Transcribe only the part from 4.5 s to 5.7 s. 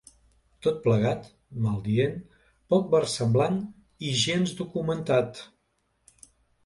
documentat.